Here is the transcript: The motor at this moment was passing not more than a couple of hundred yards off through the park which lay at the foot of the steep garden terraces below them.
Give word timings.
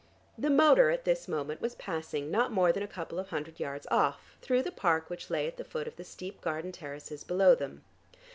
The 0.35 0.49
motor 0.49 0.89
at 0.89 1.05
this 1.05 1.27
moment 1.27 1.61
was 1.61 1.75
passing 1.75 2.31
not 2.31 2.51
more 2.51 2.71
than 2.71 2.81
a 2.81 2.87
couple 2.87 3.19
of 3.19 3.29
hundred 3.29 3.59
yards 3.59 3.85
off 3.91 4.35
through 4.41 4.63
the 4.63 4.71
park 4.71 5.11
which 5.11 5.29
lay 5.29 5.45
at 5.45 5.57
the 5.57 5.63
foot 5.63 5.87
of 5.87 5.95
the 5.95 6.03
steep 6.03 6.41
garden 6.41 6.71
terraces 6.71 7.23
below 7.23 7.53
them. 7.53 7.83